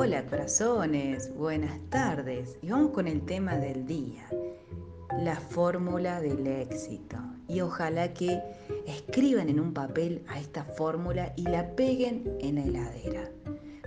[0.00, 2.56] Hola corazones, buenas tardes.
[2.62, 4.28] Y vamos con el tema del día,
[5.18, 7.16] la fórmula del éxito.
[7.48, 8.40] Y ojalá que
[8.86, 13.28] escriban en un papel a esta fórmula y la peguen en la heladera.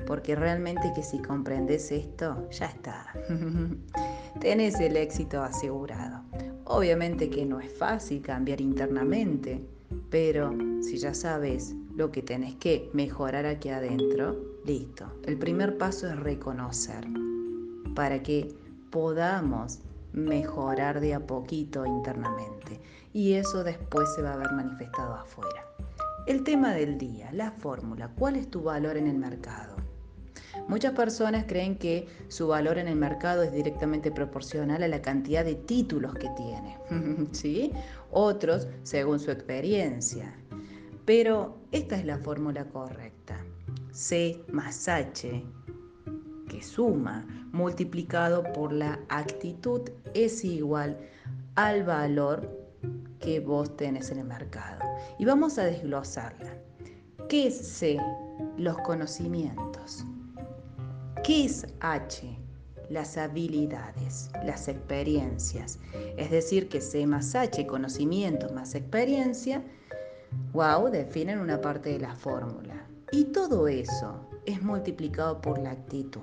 [0.05, 3.13] Porque realmente que si comprendes esto, ya está.
[4.41, 6.25] Tenés el éxito asegurado.
[6.65, 9.65] Obviamente que no es fácil cambiar internamente,
[10.09, 14.35] pero si ya sabes lo que tenés que mejorar aquí adentro,
[14.65, 15.05] listo.
[15.23, 17.05] El primer paso es reconocer
[17.93, 18.55] para que
[18.89, 19.81] podamos
[20.13, 22.79] mejorar de a poquito internamente
[23.13, 25.63] y eso después se va a ver manifestado afuera.
[26.25, 29.75] El tema del día, la fórmula, ¿cuál es tu valor en el mercado?
[30.67, 35.45] Muchas personas creen que su valor en el mercado es directamente proporcional a la cantidad
[35.45, 36.77] de títulos que tiene,
[37.31, 37.71] ¿sí?
[38.09, 40.40] Otros según su experiencia.
[41.05, 43.37] Pero esta es la fórmula correcta.
[43.91, 45.43] C más H,
[46.47, 49.81] que suma, multiplicado por la actitud,
[50.13, 50.97] es igual
[51.55, 52.61] al valor
[53.19, 54.83] que vos tenés en el mercado.
[55.19, 56.57] Y vamos a desglosarla.
[57.29, 57.97] ¿Qué es C?
[58.57, 60.05] Los conocimientos.
[61.23, 62.37] ¿Qué es H?
[62.89, 65.79] Las habilidades, las experiencias.
[66.17, 69.63] Es decir, que C más H, conocimientos más experiencia,
[70.53, 72.85] wow, definen una parte de la fórmula.
[73.11, 76.21] Y todo eso es multiplicado por la actitud.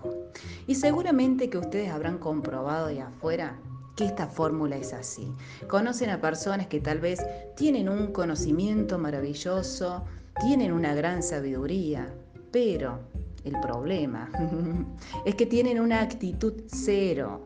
[0.67, 3.59] Y seguramente que ustedes habrán comprobado de afuera
[3.97, 5.33] que esta fórmula es así.
[5.69, 7.21] Conocen a personas que tal vez
[7.57, 10.05] tienen un conocimiento maravilloso,
[10.41, 12.15] tienen una gran sabiduría,
[12.53, 13.01] pero
[13.45, 14.31] el problema
[15.25, 17.45] es que tienen una actitud cero.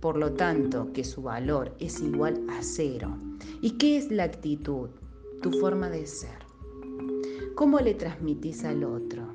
[0.00, 3.16] Por lo tanto, que su valor es igual a cero.
[3.60, 4.90] ¿Y qué es la actitud?
[5.42, 6.38] Tu forma de ser.
[7.56, 9.34] ¿Cómo le transmitís al otro?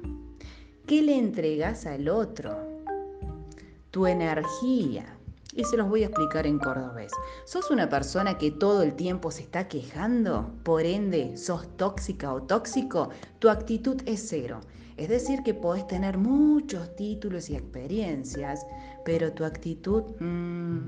[0.88, 2.58] ¿Qué le entregas al otro?
[3.92, 5.06] Tu energía.
[5.54, 7.12] Y se los voy a explicar en cordobés.
[7.46, 10.50] ¿Sos una persona que todo el tiempo se está quejando?
[10.64, 13.10] Por ende, ¿sos tóxica o tóxico?
[13.40, 14.62] Tu actitud es cero.
[14.96, 18.66] Es decir, que podés tener muchos títulos y experiencias,
[19.04, 20.04] pero tu actitud...
[20.20, 20.87] Mmm,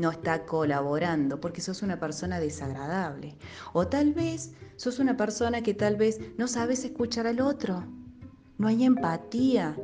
[0.00, 3.36] no está colaborando porque sos una persona desagradable.
[3.72, 7.84] O tal vez sos una persona que tal vez no sabes escuchar al otro.
[8.58, 9.76] No hay empatía.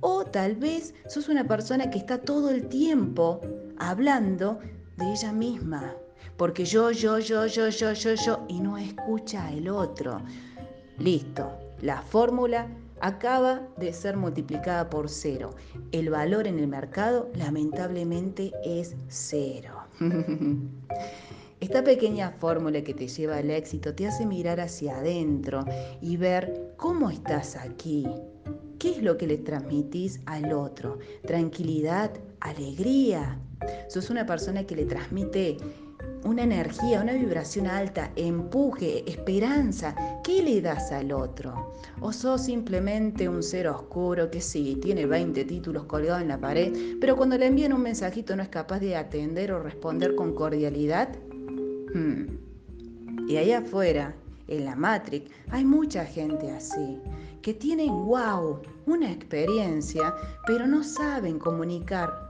[0.00, 3.40] O tal vez sos una persona que está todo el tiempo
[3.78, 4.58] hablando
[4.96, 5.94] de ella misma.
[6.36, 10.22] Porque yo, yo, yo, yo, yo, yo, yo, y no escucha al otro.
[10.98, 11.52] Listo.
[11.82, 12.68] La fórmula
[13.00, 15.54] acaba de ser multiplicada por cero.
[15.92, 19.74] El valor en el mercado lamentablemente es cero.
[21.60, 25.64] Esta pequeña fórmula que te lleva al éxito te hace mirar hacia adentro
[26.00, 28.06] y ver cómo estás aquí.
[28.78, 30.98] ¿Qué es lo que le transmitís al otro?
[31.26, 33.40] Tranquilidad, alegría.
[33.88, 35.56] Sos una persona que le transmite
[36.24, 39.94] una energía, una vibración alta, empuje, esperanza.
[40.24, 41.72] ¿Qué le das al otro?
[42.00, 46.96] ¿O sos simplemente un ser oscuro que sí, tiene 20 títulos colgados en la pared,
[47.00, 51.08] pero cuando le envían un mensajito no es capaz de atender o responder con cordialidad?
[51.94, 52.26] Hmm.
[53.28, 54.14] Y ahí afuera,
[54.48, 56.98] en la Matrix, hay mucha gente así,
[57.42, 60.14] que tienen, wow, una experiencia,
[60.46, 62.27] pero no saben comunicar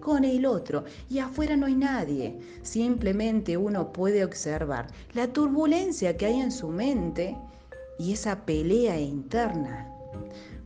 [0.00, 2.38] con el otro y afuera no hay nadie.
[2.62, 7.36] Simplemente uno puede observar la turbulencia que hay en su mente
[7.98, 9.92] y esa pelea interna.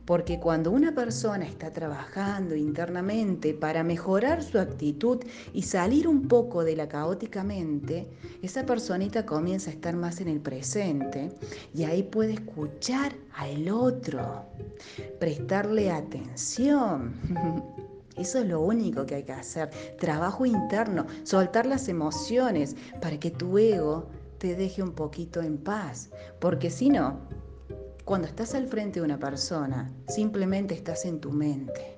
[0.05, 5.19] Porque cuando una persona está trabajando internamente para mejorar su actitud
[5.53, 8.07] y salir un poco de la caótica mente,
[8.41, 11.31] esa personita comienza a estar más en el presente
[11.73, 14.45] y ahí puede escuchar al otro,
[15.19, 17.13] prestarle atención.
[18.21, 19.71] Eso es lo único que hay que hacer.
[19.97, 26.11] Trabajo interno, soltar las emociones para que tu ego te deje un poquito en paz.
[26.39, 27.21] Porque si no,
[28.05, 31.97] cuando estás al frente de una persona, simplemente estás en tu mente.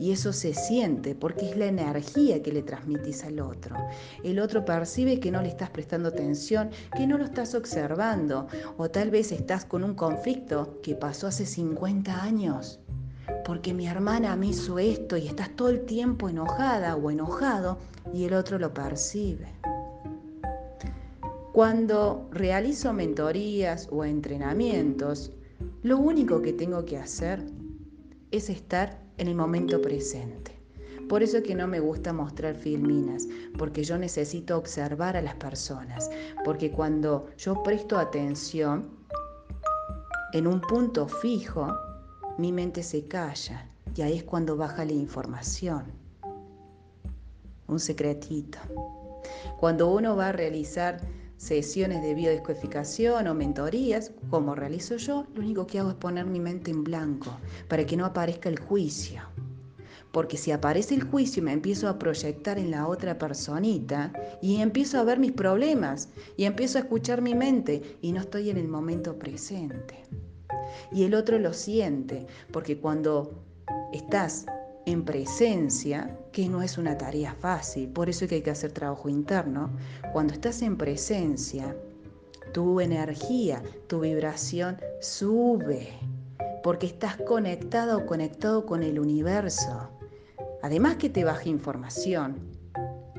[0.00, 3.76] Y eso se siente porque es la energía que le transmitís al otro.
[4.24, 8.46] El otro percibe que no le estás prestando atención, que no lo estás observando,
[8.78, 12.81] o tal vez estás con un conflicto que pasó hace 50 años
[13.44, 17.78] porque mi hermana me hizo esto y estás todo el tiempo enojada o enojado
[18.12, 19.48] y el otro lo percibe.
[21.52, 25.32] Cuando realizo mentorías o entrenamientos,
[25.82, 27.44] lo único que tengo que hacer
[28.30, 30.52] es estar en el momento presente.
[31.08, 33.28] Por eso es que no me gusta mostrar filminas,
[33.58, 36.10] porque yo necesito observar a las personas,
[36.42, 38.88] porque cuando yo presto atención
[40.32, 41.68] en un punto fijo,
[42.42, 45.84] mi mente se calla Y ahí es cuando baja la información.
[47.68, 48.58] Un secretito.
[49.60, 51.00] Cuando uno va a realizar
[51.36, 56.40] sesiones de biodescodificación o mentorías, como realizo yo, lo único que hago es poner mi
[56.40, 57.30] mente en blanco
[57.68, 59.22] para que no aparezca el juicio.
[60.10, 64.12] Porque si aparece el juicio me empiezo a proyectar en la otra personita
[64.42, 68.50] y empiezo a ver mis problemas y empiezo a escuchar mi mente y no estoy
[68.50, 70.02] en el momento presente.
[70.90, 73.42] Y el otro lo siente, porque cuando
[73.92, 74.46] estás
[74.86, 78.72] en presencia, que no es una tarea fácil, por eso es que hay que hacer
[78.72, 79.70] trabajo interno,
[80.12, 81.76] cuando estás en presencia,
[82.52, 85.88] tu energía, tu vibración sube,
[86.62, 89.88] porque estás conectado o conectado con el universo.
[90.62, 92.36] Además que te baja información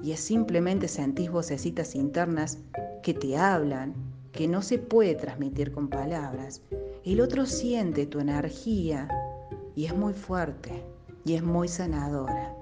[0.02, 2.60] y es simplemente sentís vocecitas internas
[3.02, 3.94] que te hablan,
[4.32, 6.62] que no se puede transmitir con palabras.
[7.06, 9.10] El otro siente tu energía
[9.76, 10.86] y es muy fuerte
[11.26, 12.56] y es muy sanadora.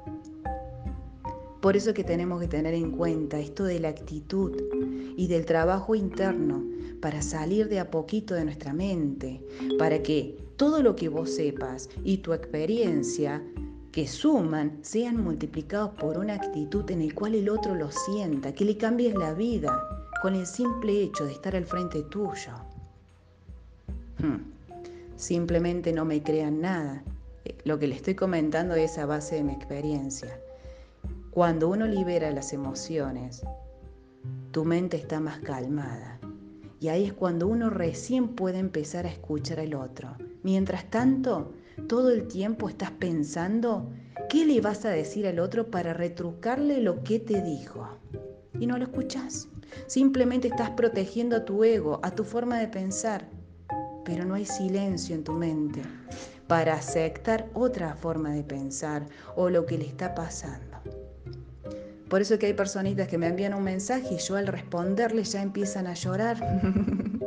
[1.61, 4.59] Por eso que tenemos que tener en cuenta esto de la actitud
[5.15, 6.65] y del trabajo interno
[7.01, 9.45] para salir de a poquito de nuestra mente,
[9.77, 13.43] para que todo lo que vos sepas y tu experiencia
[13.91, 18.65] que suman sean multiplicados por una actitud en el cual el otro lo sienta, que
[18.65, 19.79] le cambies la vida
[20.23, 22.70] con el simple hecho de estar al frente tuyo.
[24.21, 24.51] Hmm.
[25.15, 27.03] Simplemente no me crean nada,
[27.63, 30.39] lo que le estoy comentando es a base de mi experiencia.
[31.31, 33.41] Cuando uno libera las emociones,
[34.51, 36.19] tu mente está más calmada.
[36.79, 40.15] Y ahí es cuando uno recién puede empezar a escuchar al otro.
[40.43, 41.53] Mientras tanto,
[41.87, 43.91] todo el tiempo estás pensando
[44.29, 47.87] qué le vas a decir al otro para retrucarle lo que te dijo.
[48.59, 49.47] Y no lo escuchas.
[49.87, 53.29] Simplemente estás protegiendo a tu ego, a tu forma de pensar.
[54.11, 55.81] Pero no hay silencio en tu mente
[56.45, 59.05] para aceptar otra forma de pensar
[59.37, 60.79] o lo que le está pasando.
[62.09, 65.41] Por eso que hay personitas que me envían un mensaje y yo al responderle ya
[65.41, 66.37] empiezan a llorar.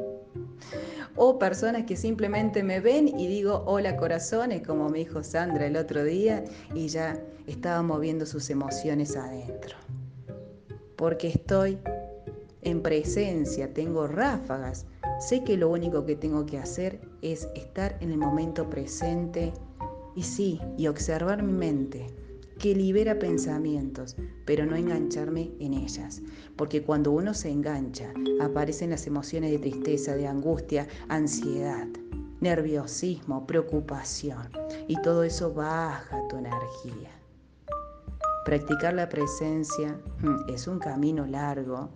[1.16, 5.78] o personas que simplemente me ven y digo hola corazones, como me dijo Sandra el
[5.78, 6.44] otro día,
[6.74, 9.74] y ya estaba moviendo sus emociones adentro.
[10.96, 11.78] Porque estoy
[12.60, 14.84] en presencia, tengo ráfagas
[15.18, 19.52] Sé que lo único que tengo que hacer es estar en el momento presente
[20.14, 22.06] y sí, y observar mi mente,
[22.58, 26.22] que libera pensamientos, pero no engancharme en ellas.
[26.56, 31.88] Porque cuando uno se engancha, aparecen las emociones de tristeza, de angustia, ansiedad,
[32.40, 34.50] nerviosismo, preocupación.
[34.88, 37.10] Y todo eso baja tu energía.
[38.44, 41.88] Practicar la presencia mm, es un camino largo,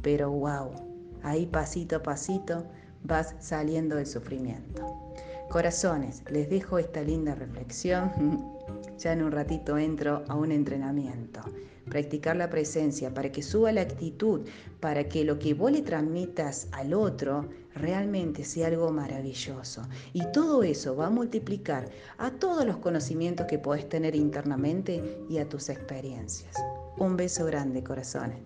[0.00, 0.91] pero wow,
[1.22, 2.64] Ahí pasito a pasito
[3.04, 5.12] vas saliendo del sufrimiento.
[5.48, 8.10] Corazones, les dejo esta linda reflexión.
[8.98, 11.40] Ya en un ratito entro a un entrenamiento.
[11.86, 14.42] Practicar la presencia para que suba la actitud,
[14.78, 19.82] para que lo que vos le transmitas al otro realmente sea algo maravilloso.
[20.12, 25.38] Y todo eso va a multiplicar a todos los conocimientos que podés tener internamente y
[25.38, 26.54] a tus experiencias.
[26.98, 28.38] Un beso grande, corazones.